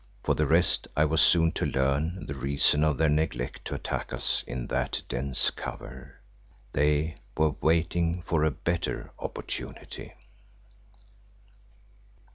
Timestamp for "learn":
1.67-2.25